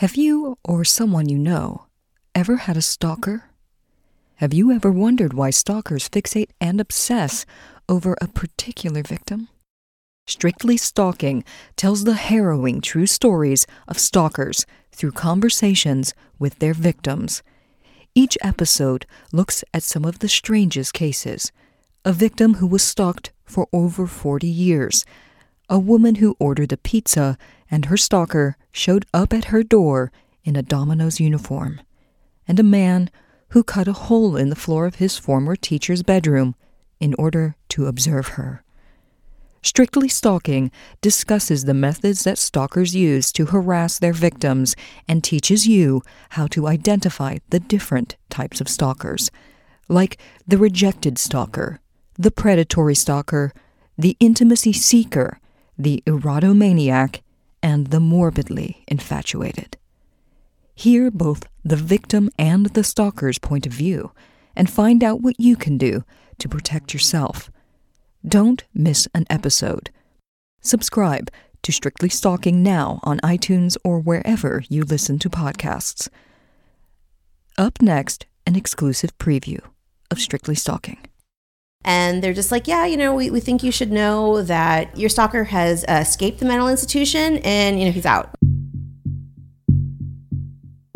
[0.00, 1.86] Have you or someone you know
[2.34, 3.44] ever had a stalker?
[4.34, 7.46] Have you ever wondered why stalkers fixate and obsess
[7.88, 9.48] over a particular victim?
[10.26, 11.44] Strictly Stalking
[11.76, 17.42] tells the harrowing true stories of stalkers through conversations with their victims.
[18.14, 21.52] Each episode looks at some of the strangest cases.
[22.04, 25.06] A victim who was stalked for over 40 years,
[25.70, 27.38] a woman who ordered a pizza
[27.70, 30.12] and her stalker showed up at her door
[30.44, 31.80] in a Domino's uniform,
[32.46, 33.10] and a man
[33.50, 36.54] who cut a hole in the floor of his former teacher's bedroom
[37.00, 38.62] in order to observe her.
[39.62, 44.76] Strictly Stalking discusses the methods that stalkers use to harass their victims
[45.08, 49.28] and teaches you how to identify the different types of stalkers,
[49.88, 51.80] like the rejected stalker,
[52.14, 53.52] the predatory stalker,
[53.98, 55.40] the intimacy seeker,
[55.76, 57.22] the erotomaniac,
[57.66, 59.76] and the morbidly infatuated.
[60.76, 64.12] Hear both the victim and the stalker's point of view
[64.54, 66.04] and find out what you can do
[66.38, 67.50] to protect yourself.
[68.24, 69.90] Don't miss an episode.
[70.60, 71.28] Subscribe
[71.62, 76.08] to Strictly Stalking now on iTunes or wherever you listen to podcasts.
[77.58, 79.58] Up next, an exclusive preview
[80.08, 81.05] of Strictly Stalking.
[81.86, 85.08] And they're just like, yeah, you know, we, we think you should know that your
[85.08, 88.34] stalker has uh, escaped the mental institution and, you know, he's out.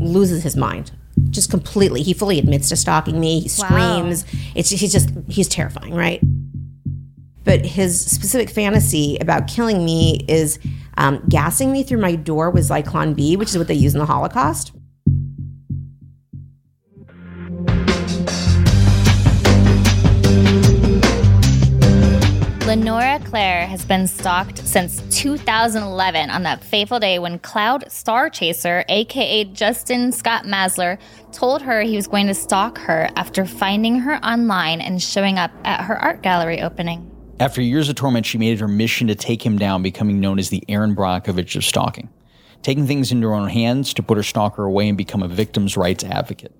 [0.00, 0.90] Loses his mind
[1.30, 2.02] just completely.
[2.02, 3.40] He fully admits to stalking me.
[3.40, 4.24] He screams.
[4.24, 4.40] Wow.
[4.56, 6.20] It's he's just he's terrifying, right?
[7.44, 10.58] But his specific fantasy about killing me is
[10.96, 13.98] um, gassing me through my door with Zyklon B, which is what they use in
[13.98, 14.72] the Holocaust.
[22.92, 28.84] Lenora Claire has been stalked since 2011 on that fateful day when Cloud Star Chaser,
[28.86, 30.98] aka Justin Scott Massler,
[31.32, 35.50] told her he was going to stalk her after finding her online and showing up
[35.64, 37.10] at her art gallery opening.
[37.40, 40.38] After years of torment, she made it her mission to take him down, becoming known
[40.38, 42.10] as the Erin Brockovich of stalking,
[42.60, 45.78] taking things into her own hands to put her stalker away and become a victim's
[45.78, 46.54] rights advocate.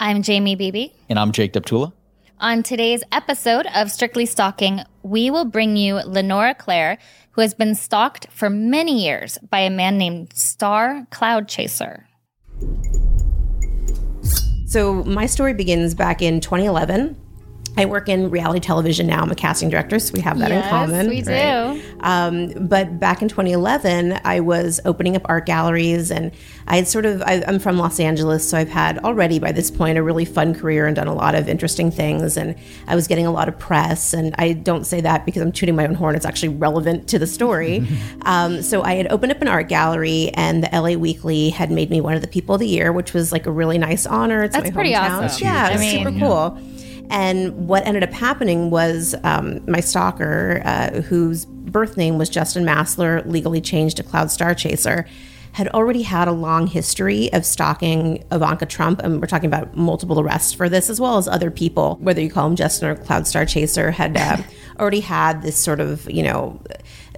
[0.00, 0.88] I'm Jamie Beebe.
[1.08, 1.92] And I'm Jake Deptula.
[2.38, 6.98] On today's episode of Strictly Stalking, we will bring you Lenora Claire,
[7.32, 12.08] who has been stalked for many years by a man named Star Cloud Chaser.
[14.66, 17.16] So, my story begins back in 2011.
[17.78, 19.22] I work in reality television now.
[19.22, 21.12] I'm a casting director, so we have that yes, in common.
[21.12, 21.74] Yes, we right?
[21.74, 21.96] do.
[22.00, 26.32] Um, but back in 2011, I was opening up art galleries, and
[26.66, 27.22] I had sort of.
[27.22, 30.54] I, am from Los Angeles, so I've had already by this point a really fun
[30.54, 32.38] career and done a lot of interesting things.
[32.38, 32.54] And
[32.86, 35.76] I was getting a lot of press, and I don't say that because I'm tooting
[35.76, 36.16] my own horn.
[36.16, 37.86] It's actually relevant to the story.
[38.22, 41.90] um, so I had opened up an art gallery, and the LA Weekly had made
[41.90, 44.44] me one of the people of the year, which was like a really nice honor.
[44.44, 45.24] It's That's my pretty hometown.
[45.24, 45.44] awesome.
[45.46, 46.18] Yeah, it was super yeah.
[47.10, 52.64] And what ended up happening was um, my stalker, uh, whose birth name was Justin
[52.64, 55.06] Massler, legally changed to Cloud Star Chaser,
[55.52, 59.00] had already had a long history of stalking Ivanka Trump.
[59.02, 62.28] And we're talking about multiple arrests for this, as well as other people, whether you
[62.28, 64.36] call him Justin or Cloud Star Chaser, had uh,
[64.78, 66.60] already had this sort of, you know,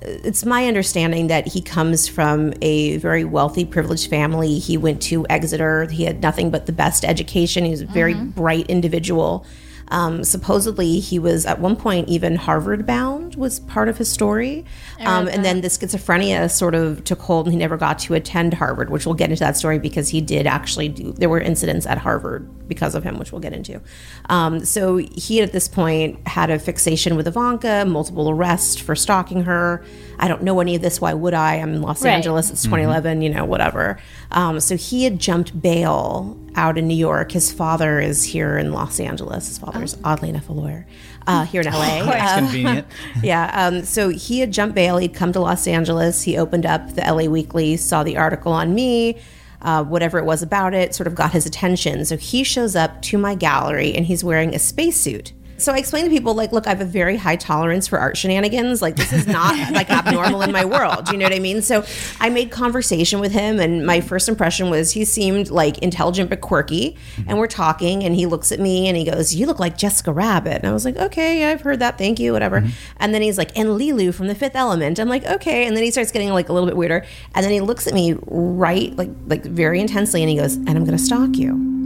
[0.02, 4.60] it's my understanding that he comes from a very wealthy, privileged family.
[4.60, 5.88] He went to Exeter.
[5.90, 7.64] He had nothing but the best education.
[7.64, 8.30] He was a very mm-hmm.
[8.30, 9.44] bright individual.
[9.90, 14.64] Um, supposedly, he was at one point even Harvard bound was part of his story,
[15.00, 18.54] um, and then the schizophrenia sort of took hold, and he never got to attend
[18.54, 21.12] Harvard, which we'll get into that story because he did actually do.
[21.12, 23.80] There were incidents at Harvard because of him, which we'll get into.
[24.28, 29.44] Um, so he at this point had a fixation with Ivanka, multiple arrests for stalking
[29.44, 29.84] her.
[30.18, 31.00] I don't know any of this.
[31.00, 31.56] Why would I?
[31.56, 32.10] I'm in Los right.
[32.10, 32.50] Angeles.
[32.50, 33.14] It's 2011.
[33.14, 33.22] Mm-hmm.
[33.22, 33.98] You know, whatever.
[34.30, 37.32] Um, so he had jumped bail out in New York.
[37.32, 39.48] His father is here in Los Angeles.
[39.48, 40.00] His father's oh.
[40.04, 40.86] oddly enough a lawyer
[41.28, 42.04] uh, here in LA.
[42.04, 42.86] That's um, convenient.
[43.22, 43.50] yeah.
[43.54, 44.96] Um, so he had jumped bail.
[44.96, 46.22] He'd come to Los Angeles.
[46.22, 49.18] He opened up the LA Weekly, saw the article on me.
[49.60, 52.04] Uh, whatever it was about it, sort of got his attention.
[52.04, 55.32] So he shows up to my gallery and he's wearing a spacesuit.
[55.58, 58.16] So I explain to people like, look, I have a very high tolerance for art
[58.16, 58.80] shenanigans.
[58.80, 61.10] Like this is not like abnormal in my world.
[61.10, 61.62] You know what I mean?
[61.62, 61.84] So
[62.20, 66.40] I made conversation with him, and my first impression was he seemed like intelligent but
[66.40, 66.96] quirky.
[67.26, 70.12] And we're talking, and he looks at me and he goes, "You look like Jessica
[70.12, 71.98] Rabbit." And I was like, "Okay, yeah, I've heard that.
[71.98, 72.70] Thank you, whatever." Mm-hmm.
[72.98, 75.82] And then he's like, "And Leeloo from The Fifth Element." I'm like, "Okay." And then
[75.82, 78.94] he starts getting like a little bit weirder, and then he looks at me right
[78.96, 81.77] like like very intensely, and he goes, "And I'm going to stalk you."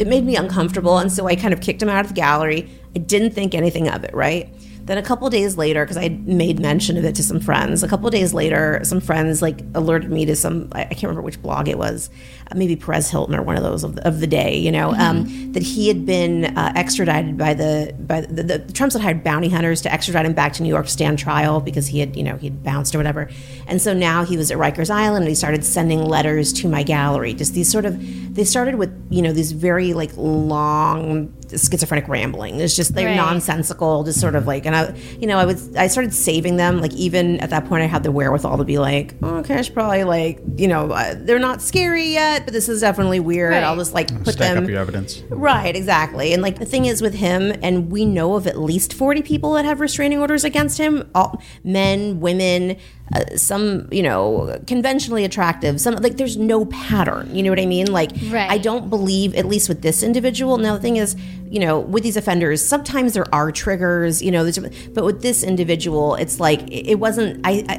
[0.00, 0.98] It made me uncomfortable.
[0.98, 2.70] And so I kind of kicked him out of the gallery.
[2.96, 4.52] I didn't think anything of it, right?
[4.86, 7.88] Then a couple days later, because I made mention of it to some friends, a
[7.88, 11.68] couple days later, some friends like alerted me to some, I can't remember which blog
[11.68, 12.10] it was,
[12.50, 14.90] uh, maybe Perez Hilton or one of those of the, of the day, you know,
[14.90, 15.00] mm-hmm.
[15.00, 19.02] um, that he had been uh, extradited by the, by the, the, the, Trumps had
[19.02, 22.00] hired bounty hunters to extradite him back to New York to stand trial because he
[22.00, 23.30] had, you know, he'd bounced or whatever.
[23.68, 26.82] And so now he was at Rikers Island and he started sending letters to my
[26.82, 32.06] gallery, just these sort of, they started with, you know, these very like long schizophrenic
[32.06, 32.60] rambling.
[32.60, 33.16] It's just they're right.
[33.16, 34.66] nonsensical, just sort of like.
[34.66, 36.80] And I, you know, I was I started saving them.
[36.80, 39.62] Like even at that point, I had the wherewithal to be like, oh, okay, I
[39.62, 43.52] should probably like, you know, uh, they're not scary yet, but this is definitely weird.
[43.52, 43.64] Right.
[43.64, 44.64] I'll just like put Stack them.
[44.64, 45.22] up your evidence.
[45.28, 46.32] Right, exactly.
[46.32, 49.54] And like the thing is with him, and we know of at least forty people
[49.54, 51.10] that have restraining orders against him.
[51.16, 52.76] All men, women
[53.14, 57.66] uh, some you know conventionally attractive some like there's no pattern you know what i
[57.66, 58.50] mean like right.
[58.50, 61.16] i don't believe at least with this individual now the thing is
[61.48, 64.48] you know with these offenders sometimes there are triggers you know
[64.94, 67.74] but with this individual it's like it wasn't i i,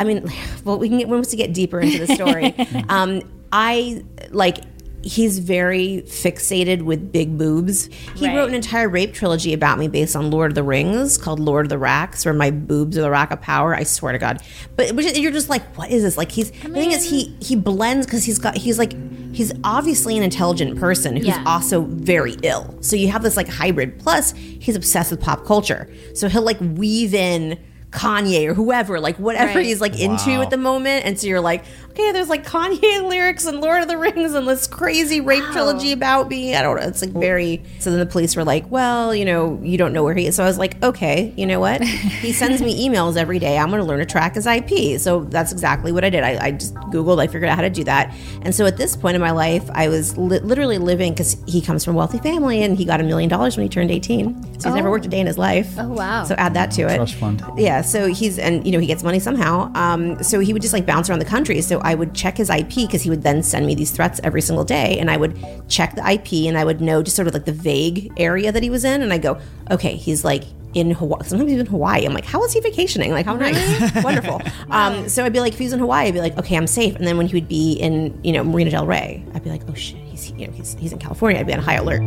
[0.00, 0.30] I mean
[0.64, 2.54] well we can get once we get deeper into the story
[2.88, 4.58] um i like
[5.06, 7.86] he's very fixated with big boobs.
[8.16, 8.36] He right.
[8.36, 11.66] wrote an entire rape trilogy about me based on Lord of the Rings called Lord
[11.66, 13.74] of the Racks, where my boobs are the rack of power.
[13.74, 14.42] I swear to God.
[14.74, 16.16] But you're just like, what is this?
[16.16, 18.94] Like he's I mean, the thing is he he blends because he's got he's like
[19.32, 21.44] he's obviously an intelligent person who's yeah.
[21.46, 22.76] also very ill.
[22.80, 24.00] So you have this like hybrid.
[24.00, 25.88] Plus, he's obsessed with pop culture.
[26.14, 27.58] So he'll like weave in
[27.96, 29.66] Kanye or whoever, like whatever right.
[29.66, 30.12] he's like wow.
[30.12, 31.06] into at the moment.
[31.06, 34.46] And so you're like, okay, there's like Kanye lyrics and Lord of the Rings and
[34.46, 35.52] this crazy rape wow.
[35.52, 36.54] trilogy about me.
[36.54, 36.86] I don't know.
[36.86, 37.62] It's like very.
[37.78, 40.36] So then the police were like, well, you know, you don't know where he is.
[40.36, 41.82] So I was like, okay, you know what?
[41.82, 43.56] he sends me emails every day.
[43.56, 45.00] I'm going to learn to track his IP.
[45.00, 46.22] So that's exactly what I did.
[46.22, 48.14] I, I, just Googled, I figured out how to do that.
[48.42, 51.62] And so at this point in my life, I was li- literally living because he
[51.62, 54.44] comes from a wealthy family and he got a million dollars when he turned 18.
[54.44, 54.74] So he's oh.
[54.74, 55.74] never worked a day in his life.
[55.78, 56.24] Oh, wow.
[56.24, 56.96] So add that to it.
[56.96, 57.42] Trust fund.
[57.56, 57.80] Yeah.
[57.86, 59.70] So he's, and, you know, he gets money somehow.
[59.74, 61.60] Um, so he would just like bounce around the country.
[61.60, 64.42] So I would check his IP because he would then send me these threats every
[64.42, 64.98] single day.
[64.98, 65.38] And I would
[65.68, 68.62] check the IP and I would know just sort of like the vague area that
[68.62, 69.02] he was in.
[69.02, 69.38] And I go,
[69.70, 70.44] okay, he's like
[70.74, 71.22] in Hawaii.
[71.24, 72.04] Sometimes he's in Hawaii.
[72.04, 73.10] I'm like, how is he vacationing?
[73.10, 74.42] Like, how nice, wonderful.
[74.70, 76.94] Um, so I'd be like, if he's in Hawaii, I'd be like, okay, I'm safe.
[76.96, 79.62] And then when he would be in, you know, Marina Del Rey, I'd be like,
[79.68, 81.40] oh shit, he's you know he's, he's in California.
[81.40, 82.02] I'd be on high alert.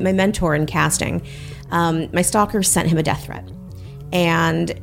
[0.00, 1.22] My mentor in casting,
[1.70, 3.48] um, my stalker sent him a death threat,
[4.12, 4.78] and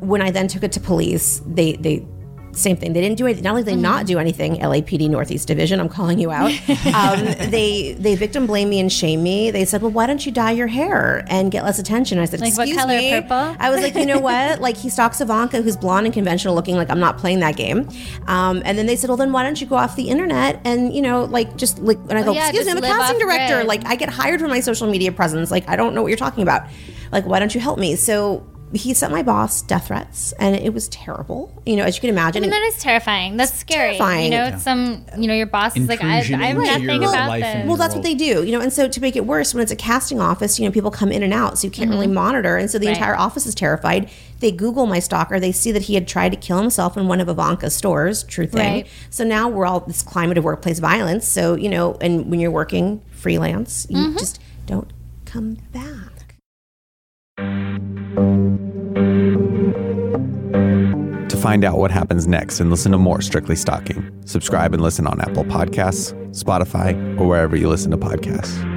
[0.00, 2.06] when I then took it to police, they they
[2.56, 2.92] same thing.
[2.92, 3.44] They didn't do anything.
[3.44, 3.82] Not only did they mm-hmm.
[3.82, 6.52] not do anything, LAPD Northeast Division, I'm calling you out.
[6.94, 9.50] Um, they they victim blame me and shame me.
[9.50, 12.40] They said, "Well, why don't you dye your hair and get less attention?" I said,
[12.40, 13.56] like, "Excuse what color, me." Purple?
[13.58, 14.60] I was like, "You know what?
[14.64, 16.76] Like he stalks Ivanka, who's blonde and conventional looking.
[16.76, 17.88] Like I'm not playing that game."
[18.26, 20.94] Um, and then they said, "Well, then why don't you go off the internet and
[20.94, 23.56] you know, like just like?" And I go, yeah, "Excuse me, I'm a casting director.
[23.56, 23.66] Grid.
[23.66, 25.50] Like I get hired for my social media presence.
[25.50, 26.68] Like I don't know what you're talking about.
[27.10, 30.74] Like why don't you help me?" So he sent my boss death threats, and it
[30.74, 31.62] was terrible.
[31.64, 32.42] You know, as you can imagine.
[32.42, 33.36] I mean, that is terrifying.
[33.36, 33.96] That's scary.
[33.96, 34.24] Terrifying.
[34.24, 34.58] You know, yeah.
[34.58, 37.66] some you know your boss is like, I, I have nothing about this.
[37.66, 38.44] Well, that's what they do.
[38.44, 40.72] You know, and so to make it worse, when it's a casting office, you know,
[40.72, 42.00] people come in and out, so you can't mm-hmm.
[42.00, 42.96] really monitor, and so the right.
[42.96, 44.10] entire office is terrified.
[44.40, 45.38] They Google my stalker.
[45.38, 48.24] They see that he had tried to kill himself in one of Ivanka's stores.
[48.24, 48.72] True thing.
[48.72, 48.86] Right.
[49.10, 51.26] So now we're all this climate of workplace violence.
[51.26, 54.18] So you know, and when you're working freelance, you mm-hmm.
[54.18, 54.92] just don't
[55.24, 56.13] come back.
[61.28, 65.06] To find out what happens next and listen to more Strictly Stalking, subscribe and listen
[65.06, 68.73] on Apple Podcasts, Spotify, or wherever you listen to podcasts.